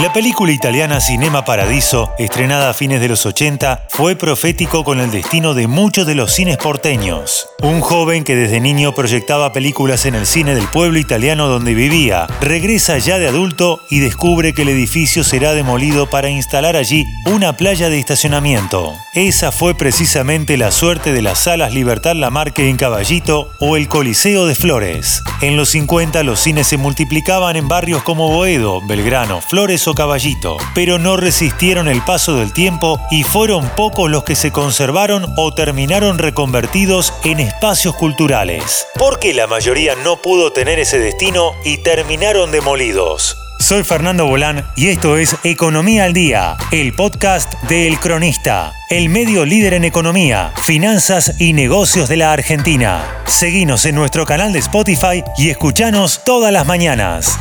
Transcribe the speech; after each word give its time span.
La 0.00 0.14
película 0.14 0.50
italiana 0.50 0.98
Cinema 0.98 1.44
Paradiso, 1.44 2.14
estrenada 2.18 2.70
a 2.70 2.74
fines 2.74 3.02
de 3.02 3.08
los 3.08 3.26
80, 3.26 3.84
fue 3.90 4.16
profético 4.16 4.82
con 4.82 4.98
el 4.98 5.10
destino 5.10 5.52
de 5.52 5.66
muchos 5.66 6.06
de 6.06 6.14
los 6.14 6.32
cines 6.32 6.56
porteños. 6.56 7.50
Un 7.62 7.82
joven 7.82 8.24
que 8.24 8.34
desde 8.34 8.60
niño 8.60 8.94
proyectaba 8.94 9.52
películas 9.52 10.06
en 10.06 10.14
el 10.14 10.24
cine 10.24 10.54
del 10.54 10.66
pueblo 10.68 10.98
italiano 10.98 11.48
donde 11.48 11.74
vivía, 11.74 12.26
regresa 12.40 12.96
ya 12.96 13.18
de 13.18 13.28
adulto 13.28 13.78
y 13.90 13.98
descubre 13.98 14.54
que 14.54 14.62
el 14.62 14.70
edificio 14.70 15.22
será 15.22 15.52
demolido 15.52 16.08
para 16.08 16.30
instalar 16.30 16.76
allí 16.76 17.04
una 17.26 17.58
playa 17.58 17.90
de 17.90 17.98
estacionamiento. 17.98 18.94
Esa 19.12 19.52
fue 19.52 19.74
precisamente 19.74 20.56
la 20.56 20.70
suerte 20.70 21.12
de 21.12 21.20
las 21.20 21.40
salas 21.40 21.74
Libertad 21.74 22.14
Lamarque 22.14 22.70
en 22.70 22.78
Caballito 22.78 23.50
o 23.60 23.76
el 23.76 23.86
Coliseo 23.86 24.46
de 24.46 24.54
Flores. 24.54 25.22
En 25.42 25.58
los 25.58 25.68
50 25.68 26.22
los 26.22 26.40
cines 26.40 26.68
se 26.68 26.78
multiplicaban 26.78 27.56
en 27.56 27.68
barrios 27.68 28.02
como 28.02 28.30
Boedo, 28.30 28.80
Belgrano, 28.86 29.42
Flores 29.42 29.89
Caballito, 29.94 30.56
pero 30.74 30.98
no 30.98 31.16
resistieron 31.16 31.88
el 31.88 32.02
paso 32.02 32.36
del 32.36 32.52
tiempo 32.52 33.00
y 33.10 33.22
fueron 33.22 33.68
pocos 33.70 34.10
los 34.10 34.24
que 34.24 34.34
se 34.34 34.50
conservaron 34.50 35.26
o 35.36 35.52
terminaron 35.52 36.18
reconvertidos 36.18 37.12
en 37.24 37.40
espacios 37.40 37.94
culturales. 37.94 38.86
Porque 38.98 39.34
la 39.34 39.46
mayoría 39.46 39.94
no 39.96 40.22
pudo 40.22 40.52
tener 40.52 40.78
ese 40.78 40.98
destino 40.98 41.52
y 41.64 41.78
terminaron 41.78 42.50
demolidos. 42.50 43.36
Soy 43.60 43.84
Fernando 43.84 44.26
Bolán 44.26 44.66
y 44.74 44.88
esto 44.88 45.18
es 45.18 45.36
Economía 45.44 46.04
al 46.04 46.14
Día, 46.14 46.56
el 46.72 46.94
podcast 46.94 47.52
de 47.64 47.86
El 47.86 48.00
Cronista, 48.00 48.72
el 48.88 49.10
medio 49.10 49.44
líder 49.44 49.74
en 49.74 49.84
economía, 49.84 50.52
finanzas 50.62 51.34
y 51.38 51.52
negocios 51.52 52.08
de 52.08 52.16
la 52.16 52.32
Argentina. 52.32 53.22
Seguinos 53.26 53.84
en 53.84 53.96
nuestro 53.96 54.24
canal 54.24 54.54
de 54.54 54.60
Spotify 54.60 55.22
y 55.36 55.50
escuchanos 55.50 56.22
todas 56.24 56.52
las 56.52 56.66
mañanas. 56.66 57.38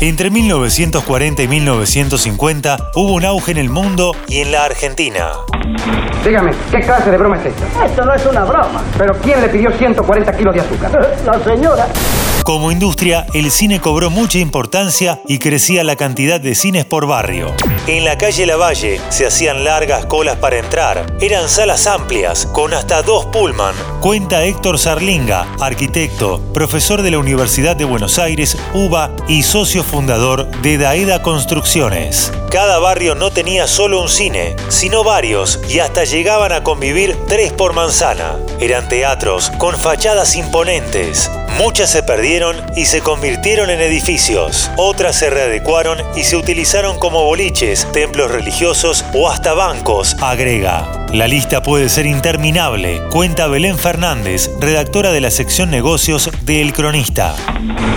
Entre 0.00 0.30
1940 0.30 1.42
y 1.42 1.48
1950 1.48 2.90
hubo 2.94 3.14
un 3.14 3.24
auge 3.24 3.50
en 3.50 3.58
el 3.58 3.68
mundo 3.68 4.14
y 4.28 4.38
en 4.38 4.52
la 4.52 4.64
Argentina. 4.64 5.32
Dígame, 6.24 6.52
¿qué 6.70 6.78
clase 6.80 7.10
de 7.10 7.16
broma 7.18 7.36
es 7.36 7.46
esta? 7.46 7.84
Esto 7.84 8.04
no 8.04 8.14
es 8.14 8.24
una 8.24 8.44
broma. 8.44 8.84
¿Pero 8.96 9.16
quién 9.20 9.40
le 9.40 9.48
pidió 9.48 9.72
140 9.72 10.36
kilos 10.36 10.54
de 10.54 10.60
azúcar? 10.60 11.16
La 11.26 11.40
señora. 11.40 11.88
Como 12.48 12.72
industria, 12.72 13.26
el 13.34 13.50
cine 13.50 13.78
cobró 13.78 14.08
mucha 14.08 14.38
importancia 14.38 15.20
y 15.28 15.38
crecía 15.38 15.84
la 15.84 15.96
cantidad 15.96 16.40
de 16.40 16.54
cines 16.54 16.86
por 16.86 17.06
barrio. 17.06 17.54
En 17.86 18.06
la 18.06 18.16
calle 18.16 18.46
Lavalle 18.46 19.02
se 19.10 19.26
hacían 19.26 19.64
largas 19.64 20.06
colas 20.06 20.36
para 20.36 20.56
entrar. 20.56 21.14
Eran 21.20 21.50
salas 21.50 21.86
amplias, 21.86 22.46
con 22.46 22.72
hasta 22.72 23.02
dos 23.02 23.26
pullman. 23.26 23.74
Cuenta 24.00 24.44
Héctor 24.44 24.78
Sarlinga, 24.78 25.46
arquitecto, 25.60 26.40
profesor 26.54 27.02
de 27.02 27.10
la 27.10 27.18
Universidad 27.18 27.76
de 27.76 27.84
Buenos 27.84 28.18
Aires, 28.18 28.56
UBA 28.72 29.14
y 29.28 29.42
socio 29.42 29.84
fundador 29.84 30.50
de 30.62 30.78
Daeda 30.78 31.20
Construcciones. 31.20 32.32
Cada 32.50 32.78
barrio 32.78 33.14
no 33.14 33.30
tenía 33.30 33.66
solo 33.66 34.00
un 34.00 34.08
cine, 34.08 34.56
sino 34.70 35.04
varios, 35.04 35.60
y 35.68 35.80
hasta 35.80 36.04
llegaban 36.04 36.52
a 36.52 36.64
convivir 36.64 37.14
tres 37.28 37.52
por 37.52 37.74
manzana. 37.74 38.36
Eran 38.58 38.88
teatros 38.88 39.50
con 39.58 39.76
fachadas 39.76 40.34
imponentes. 40.34 41.30
Muchas 41.56 41.90
se 41.90 42.02
perdieron 42.02 42.56
y 42.76 42.84
se 42.84 43.00
convirtieron 43.00 43.70
en 43.70 43.80
edificios. 43.80 44.70
Otras 44.76 45.16
se 45.16 45.30
readecuaron 45.30 45.98
y 46.14 46.22
se 46.22 46.36
utilizaron 46.36 46.98
como 46.98 47.24
boliches, 47.24 47.90
templos 47.92 48.30
religiosos 48.30 49.04
o 49.14 49.28
hasta 49.28 49.54
bancos, 49.54 50.16
agrega. 50.20 51.06
La 51.12 51.26
lista 51.26 51.62
puede 51.62 51.88
ser 51.88 52.06
interminable, 52.06 53.02
cuenta 53.10 53.46
Belén 53.46 53.78
Fernández, 53.78 54.50
redactora 54.60 55.10
de 55.10 55.20
la 55.20 55.30
sección 55.30 55.70
negocios 55.70 56.30
de 56.42 56.60
El 56.60 56.72
Cronista. 56.72 57.34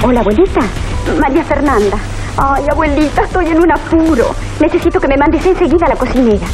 Hola, 0.03 0.21
abuelita. 0.21 0.61
María 1.19 1.43
Fernanda. 1.43 1.97
Ay, 2.37 2.63
abuelita, 2.71 3.23
estoy 3.23 3.47
en 3.47 3.59
un 3.59 3.71
apuro. 3.71 4.33
Necesito 4.59 4.99
que 4.99 5.07
me 5.07 5.17
mandes 5.17 5.45
enseguida 5.45 5.85
a 5.85 5.89
la 5.89 5.95
cocinera. 5.95 6.47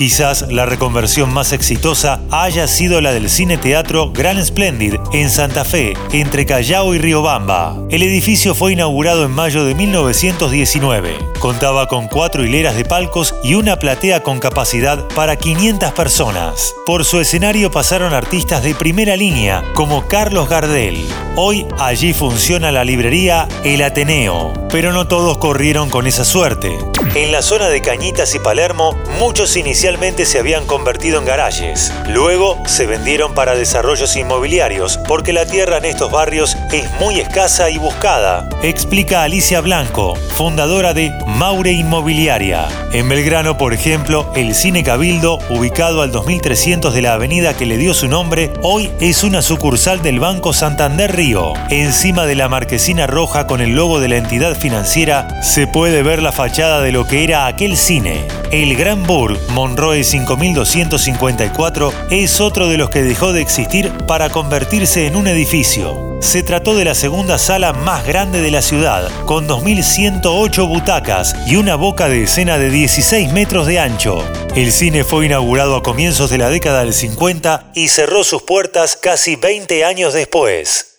Quizás 0.00 0.46
la 0.48 0.64
reconversión 0.64 1.30
más 1.30 1.52
exitosa 1.52 2.20
haya 2.30 2.66
sido 2.68 3.02
la 3.02 3.12
del 3.12 3.28
Cine 3.28 3.58
Teatro 3.58 4.12
Gran 4.12 4.42
Splendid 4.42 4.94
en 5.12 5.28
Santa 5.28 5.62
Fe, 5.62 5.92
entre 6.12 6.46
Callao 6.46 6.94
y 6.94 6.98
Riobamba. 6.98 7.76
El 7.90 8.02
edificio 8.02 8.54
fue 8.54 8.72
inaugurado 8.72 9.26
en 9.26 9.30
mayo 9.30 9.62
de 9.66 9.74
1919. 9.74 11.18
Contaba 11.38 11.86
con 11.86 12.08
cuatro 12.08 12.46
hileras 12.46 12.76
de 12.76 12.86
palcos 12.86 13.34
y 13.44 13.56
una 13.56 13.76
platea 13.76 14.22
con 14.22 14.38
capacidad 14.38 15.06
para 15.08 15.36
500 15.36 15.92
personas. 15.92 16.74
Por 16.86 17.04
su 17.04 17.20
escenario 17.20 17.70
pasaron 17.70 18.14
artistas 18.14 18.62
de 18.62 18.74
primera 18.74 19.16
línea, 19.16 19.62
como 19.74 20.08
Carlos 20.08 20.48
Gardel. 20.48 21.06
Hoy 21.36 21.66
allí 21.78 22.14
funciona 22.14 22.72
la 22.72 22.84
librería 22.84 23.46
El 23.64 23.82
Ateneo, 23.82 24.54
pero 24.72 24.92
no 24.92 25.06
todos 25.06 25.38
corrieron 25.38 25.90
con 25.90 26.06
esa 26.06 26.24
suerte. 26.24 26.78
En 27.14 27.32
la 27.32 27.42
zona 27.42 27.68
de 27.68 27.82
Cañitas 27.82 28.34
y 28.34 28.38
Palermo, 28.38 28.96
muchos 29.18 29.56
inicialmente 29.56 30.24
se 30.24 30.38
habían 30.38 30.66
convertido 30.66 31.18
en 31.18 31.24
garajes. 31.24 31.92
Luego 32.08 32.62
se 32.66 32.86
vendieron 32.86 33.34
para 33.34 33.56
desarrollos 33.56 34.16
inmobiliarios, 34.16 34.98
porque 35.08 35.32
la 35.32 35.44
tierra 35.44 35.78
en 35.78 35.86
estos 35.86 36.12
barrios 36.12 36.56
es 36.72 36.88
muy 37.00 37.18
escasa 37.18 37.68
y 37.70 37.78
buscada, 37.78 38.48
explica 38.62 39.24
Alicia 39.24 39.60
Blanco, 39.60 40.14
fundadora 40.36 40.94
de 40.94 41.12
Maure 41.26 41.72
Inmobiliaria. 41.72 42.68
En 42.92 43.08
Belgrano, 43.08 43.56
por 43.56 43.72
ejemplo, 43.72 44.30
el 44.34 44.54
Cine 44.54 44.84
Cabildo, 44.84 45.38
ubicado 45.48 46.02
al 46.02 46.12
2300 46.12 46.94
de 46.94 47.02
la 47.02 47.14
avenida 47.14 47.56
que 47.56 47.66
le 47.66 47.76
dio 47.76 47.94
su 47.94 48.08
nombre, 48.08 48.52
hoy 48.62 48.90
es 49.00 49.24
una 49.24 49.42
sucursal 49.42 50.02
del 50.02 50.20
Banco 50.20 50.52
Santander 50.52 51.14
Río. 51.14 51.54
Encima 51.70 52.26
de 52.26 52.34
la 52.34 52.48
marquesina 52.48 53.06
roja 53.06 53.46
con 53.46 53.60
el 53.60 53.70
logo 53.70 54.00
de 54.00 54.08
la 54.08 54.16
entidad 54.16 54.59
financiera, 54.60 55.42
se 55.42 55.66
puede 55.66 56.02
ver 56.02 56.22
la 56.22 56.30
fachada 56.30 56.80
de 56.80 56.92
lo 56.92 57.06
que 57.06 57.24
era 57.24 57.46
aquel 57.46 57.76
cine. 57.76 58.26
El 58.52 58.76
Gran 58.76 59.04
Burg 59.04 59.38
Monroe 59.50 60.04
5254 60.04 61.92
es 62.10 62.40
otro 62.40 62.68
de 62.68 62.76
los 62.76 62.90
que 62.90 63.02
dejó 63.02 63.32
de 63.32 63.40
existir 63.40 63.90
para 64.06 64.28
convertirse 64.28 65.06
en 65.06 65.16
un 65.16 65.26
edificio. 65.26 66.18
Se 66.20 66.42
trató 66.42 66.76
de 66.76 66.84
la 66.84 66.94
segunda 66.94 67.38
sala 67.38 67.72
más 67.72 68.06
grande 68.06 68.42
de 68.42 68.50
la 68.50 68.60
ciudad, 68.60 69.10
con 69.24 69.48
2.108 69.48 70.68
butacas 70.68 71.34
y 71.46 71.56
una 71.56 71.76
boca 71.76 72.08
de 72.08 72.24
escena 72.24 72.58
de 72.58 72.70
16 72.70 73.32
metros 73.32 73.66
de 73.66 73.80
ancho. 73.80 74.22
El 74.54 74.72
cine 74.72 75.04
fue 75.04 75.26
inaugurado 75.26 75.76
a 75.76 75.82
comienzos 75.82 76.28
de 76.28 76.38
la 76.38 76.50
década 76.50 76.80
del 76.80 76.92
50 76.92 77.70
y 77.74 77.88
cerró 77.88 78.22
sus 78.24 78.42
puertas 78.42 78.96
casi 78.96 79.36
20 79.36 79.84
años 79.84 80.12
después. 80.12 80.89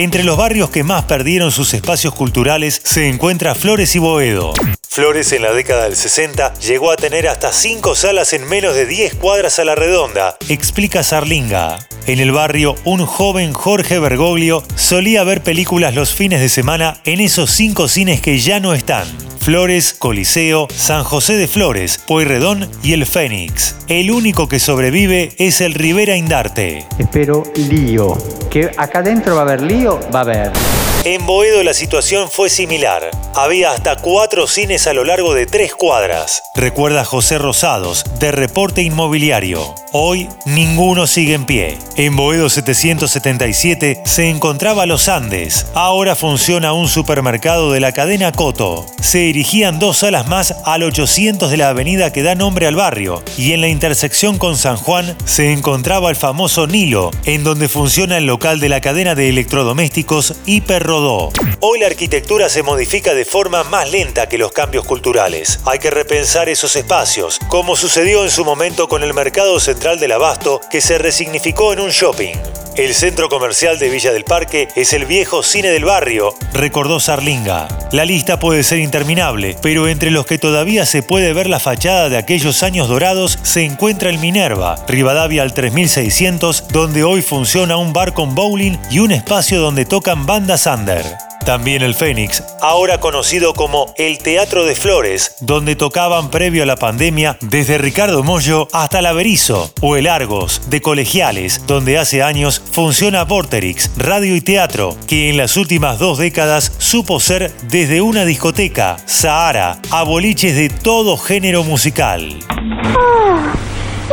Entre 0.00 0.24
los 0.24 0.38
barrios 0.38 0.70
que 0.70 0.82
más 0.82 1.04
perdieron 1.04 1.52
sus 1.52 1.74
espacios 1.74 2.14
culturales 2.14 2.80
se 2.82 3.06
encuentra 3.06 3.54
Flores 3.54 3.94
y 3.94 3.98
Boedo. 3.98 4.54
Flores 4.88 5.30
en 5.32 5.42
la 5.42 5.52
década 5.52 5.84
del 5.84 5.94
60 5.94 6.54
llegó 6.54 6.90
a 6.90 6.96
tener 6.96 7.28
hasta 7.28 7.52
5 7.52 7.94
salas 7.94 8.32
en 8.32 8.48
menos 8.48 8.74
de 8.74 8.86
10 8.86 9.16
cuadras 9.16 9.58
a 9.58 9.64
la 9.64 9.74
redonda, 9.74 10.38
explica 10.48 11.02
Sarlinga. 11.02 11.86
En 12.06 12.18
el 12.18 12.32
barrio, 12.32 12.76
un 12.84 13.04
joven 13.04 13.52
Jorge 13.52 13.98
Bergoglio 13.98 14.64
solía 14.74 15.22
ver 15.22 15.42
películas 15.42 15.94
los 15.94 16.14
fines 16.14 16.40
de 16.40 16.48
semana 16.48 16.96
en 17.04 17.20
esos 17.20 17.50
5 17.50 17.86
cines 17.86 18.22
que 18.22 18.38
ya 18.38 18.58
no 18.58 18.72
están. 18.72 19.06
Flores, 19.40 19.94
Coliseo, 19.94 20.68
San 20.70 21.02
José 21.02 21.36
de 21.36 21.48
Flores, 21.48 21.98
Pueyrredón 22.06 22.68
y 22.82 22.92
el 22.92 23.06
Fénix. 23.06 23.74
El 23.88 24.10
único 24.10 24.48
que 24.48 24.58
sobrevive 24.58 25.32
es 25.38 25.62
el 25.62 25.72
Rivera 25.72 26.14
Indarte. 26.14 26.86
Espero 26.98 27.44
lío. 27.56 28.18
Que 28.50 28.70
acá 28.76 29.00
dentro 29.00 29.34
va 29.36 29.40
a 29.40 29.44
haber 29.44 29.62
lío, 29.62 29.98
va 30.14 30.20
a 30.20 30.22
haber. 30.22 30.89
En 31.04 31.24
Boedo 31.24 31.62
la 31.62 31.72
situación 31.72 32.28
fue 32.30 32.50
similar. 32.50 33.10
Había 33.34 33.70
hasta 33.70 33.96
cuatro 33.96 34.46
cines 34.46 34.86
a 34.86 34.92
lo 34.92 35.02
largo 35.02 35.32
de 35.32 35.46
tres 35.46 35.74
cuadras. 35.74 36.42
Recuerda 36.54 37.06
José 37.06 37.38
Rosados, 37.38 38.04
de 38.18 38.32
Reporte 38.32 38.82
Inmobiliario. 38.82 39.74
Hoy 39.92 40.28
ninguno 40.44 41.06
sigue 41.06 41.32
en 41.32 41.46
pie. 41.46 41.78
En 41.96 42.16
Boedo 42.16 42.50
777 42.50 44.02
se 44.04 44.28
encontraba 44.28 44.84
Los 44.84 45.08
Andes. 45.08 45.68
Ahora 45.74 46.16
funciona 46.16 46.74
un 46.74 46.86
supermercado 46.86 47.72
de 47.72 47.80
la 47.80 47.92
cadena 47.92 48.30
Coto. 48.30 48.84
Se 49.00 49.30
erigían 49.30 49.78
dos 49.78 49.98
salas 49.98 50.28
más 50.28 50.54
al 50.66 50.82
800 50.82 51.50
de 51.50 51.56
la 51.56 51.70
avenida 51.70 52.12
que 52.12 52.22
da 52.22 52.34
nombre 52.34 52.66
al 52.66 52.76
barrio. 52.76 53.22
Y 53.38 53.52
en 53.52 53.62
la 53.62 53.68
intersección 53.68 54.36
con 54.36 54.58
San 54.58 54.76
Juan 54.76 55.16
se 55.24 55.52
encontraba 55.52 56.10
el 56.10 56.16
famoso 56.16 56.66
Nilo, 56.66 57.10
en 57.24 57.42
donde 57.42 57.70
funciona 57.70 58.18
el 58.18 58.26
local 58.26 58.60
de 58.60 58.68
la 58.68 58.82
cadena 58.82 59.14
de 59.14 59.30
electrodomésticos 59.30 60.34
Hiper 60.44 60.89
Hoy 60.92 61.78
la 61.78 61.86
arquitectura 61.86 62.48
se 62.48 62.64
modifica 62.64 63.14
de 63.14 63.24
forma 63.24 63.62
más 63.62 63.88
lenta 63.92 64.28
que 64.28 64.38
los 64.38 64.50
cambios 64.50 64.84
culturales. 64.84 65.60
Hay 65.64 65.78
que 65.78 65.88
repensar 65.88 66.48
esos 66.48 66.74
espacios, 66.74 67.38
como 67.46 67.76
sucedió 67.76 68.24
en 68.24 68.30
su 68.30 68.44
momento 68.44 68.88
con 68.88 69.04
el 69.04 69.14
mercado 69.14 69.60
central 69.60 70.00
del 70.00 70.10
abasto 70.10 70.60
que 70.68 70.80
se 70.80 70.98
resignificó 70.98 71.72
en 71.72 71.80
un 71.80 71.90
shopping. 71.90 72.34
El 72.80 72.94
centro 72.94 73.28
comercial 73.28 73.78
de 73.78 73.90
Villa 73.90 74.10
del 74.10 74.24
Parque 74.24 74.68
es 74.74 74.94
el 74.94 75.04
viejo 75.04 75.42
cine 75.42 75.68
del 75.68 75.84
barrio, 75.84 76.34
recordó 76.54 76.98
Sarlinga. 76.98 77.68
La 77.92 78.06
lista 78.06 78.38
puede 78.38 78.62
ser 78.62 78.78
interminable, 78.78 79.54
pero 79.60 79.86
entre 79.86 80.10
los 80.10 80.24
que 80.24 80.38
todavía 80.38 80.86
se 80.86 81.02
puede 81.02 81.34
ver 81.34 81.46
la 81.46 81.60
fachada 81.60 82.08
de 82.08 82.16
aquellos 82.16 82.62
años 82.62 82.88
dorados 82.88 83.38
se 83.42 83.66
encuentra 83.66 84.08
el 84.08 84.18
Minerva, 84.18 84.82
Rivadavia 84.88 85.42
al 85.42 85.52
3600, 85.52 86.68
donde 86.68 87.04
hoy 87.04 87.20
funciona 87.20 87.76
un 87.76 87.92
bar 87.92 88.14
con 88.14 88.34
bowling 88.34 88.78
y 88.90 89.00
un 89.00 89.12
espacio 89.12 89.60
donde 89.60 89.84
tocan 89.84 90.24
bandas 90.24 90.64
under. 90.64 91.04
También 91.44 91.82
el 91.82 91.94
Fénix, 91.94 92.42
ahora 92.60 92.98
conocido 92.98 93.54
como 93.54 93.92
el 93.96 94.18
Teatro 94.18 94.64
de 94.64 94.74
Flores, 94.74 95.36
donde 95.40 95.74
tocaban 95.74 96.30
previo 96.30 96.62
a 96.62 96.66
la 96.66 96.76
pandemia 96.76 97.38
desde 97.40 97.78
Ricardo 97.78 98.22
Mollo 98.22 98.68
hasta 98.72 99.00
la 99.02 99.12
Berizo, 99.12 99.72
o 99.80 99.96
el 99.96 100.06
Argos, 100.06 100.62
de 100.68 100.80
Colegiales, 100.80 101.66
donde 101.66 101.98
hace 101.98 102.22
años 102.22 102.62
funciona 102.72 103.24
Vorterix, 103.24 103.90
radio 103.96 104.36
y 104.36 104.42
teatro, 104.42 104.96
que 105.06 105.30
en 105.30 105.36
las 105.36 105.56
últimas 105.56 105.98
dos 105.98 106.18
décadas 106.18 106.72
supo 106.78 107.18
ser 107.20 107.52
desde 107.62 108.00
una 108.02 108.24
discoteca, 108.24 108.98
Sahara, 109.06 109.78
a 109.90 110.02
boliches 110.02 110.54
de 110.54 110.68
todo 110.68 111.16
género 111.16 111.64
musical. 111.64 112.38
Ah, 112.50 113.54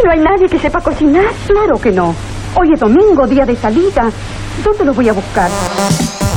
¿No 0.04 0.12
hay 0.12 0.20
nadie 0.20 0.48
que 0.48 0.60
sepa 0.60 0.80
cocinar? 0.80 1.26
Claro 1.46 1.80
que 1.80 1.92
no. 1.92 2.16
Hoy 2.56 2.74
es 2.74 2.80
domingo, 2.80 3.28
día 3.28 3.46
de 3.46 3.56
salida. 3.56 4.10
¿Dónde 4.64 4.86
lo 4.86 4.94
voy 4.94 5.10
a 5.10 5.14
buscar? 5.14 5.52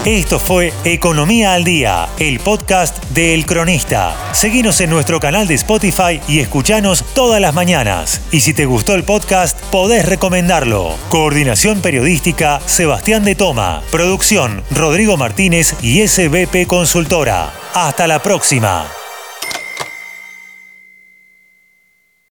Esto 0.07 0.39
fue 0.39 0.73
Economía 0.85 1.53
al 1.53 1.65
Día, 1.65 2.09
el 2.19 2.41
podcast 2.41 3.05
de 3.11 3.35
El 3.35 3.45
Cronista. 3.45 4.17
Seguinos 4.33 4.81
en 4.81 4.89
nuestro 4.89 5.21
canal 5.21 5.47
de 5.47 5.53
Spotify 5.55 6.23
y 6.27 6.41
escuchanos 6.41 7.05
todas 7.15 7.39
las 7.39 7.53
mañanas. 7.53 8.23
Y 8.33 8.41
si 8.41 8.55
te 8.55 8.65
gustó 8.65 8.95
el 8.95 9.05
podcast, 9.05 9.61
podés 9.67 10.07
recomendarlo. 10.07 10.97
Coordinación 11.11 11.83
Periodística, 11.83 12.63
Sebastián 12.65 13.25
de 13.25 13.35
Toma. 13.35 13.83
Producción, 13.91 14.63
Rodrigo 14.71 15.19
Martínez 15.19 15.75
y 15.83 16.09
SBP 16.09 16.67
Consultora. 16.67 17.53
Hasta 17.75 18.07
la 18.07 18.23
próxima. 18.23 19.00